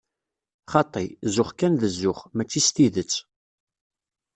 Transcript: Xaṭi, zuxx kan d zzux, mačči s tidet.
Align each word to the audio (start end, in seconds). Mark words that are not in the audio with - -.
Xaṭi, 0.71 1.05
zuxx 1.35 1.53
kan 1.59 1.73
d 1.81 1.83
zzux, 1.93 2.19
mačči 2.35 2.61
s 2.67 2.69
tidet. 2.75 3.13